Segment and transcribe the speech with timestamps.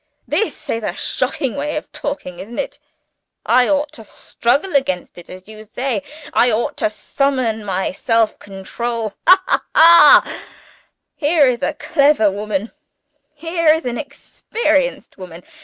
[0.27, 2.79] this is a shocking way of talking, isn't it?
[3.45, 6.01] I ought to struggle against it as you say.
[6.33, 9.13] I ought to summon my self control.
[9.27, 9.43] Ha!
[9.45, 9.63] ha!
[9.75, 10.37] ha!
[11.13, 12.71] Here is a clever woman
[13.35, 15.43] here is an experienced woman.